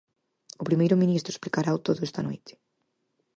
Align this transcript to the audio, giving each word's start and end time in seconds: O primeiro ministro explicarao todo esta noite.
O 0.61 0.67
primeiro 0.69 0.99
ministro 1.03 1.31
explicarao 1.31 1.77
todo 1.87 2.01
esta 2.07 2.25
noite. 2.27 2.53